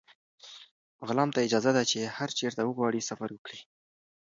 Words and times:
غلام 1.07 1.29
ته 1.35 1.39
اجازه 1.47 1.71
ده 1.77 1.83
چې 1.91 1.99
هر 2.17 2.29
چېرته 2.39 2.61
وغواړي 2.63 3.01
سفر 3.09 3.29
وکړي. 3.33 3.61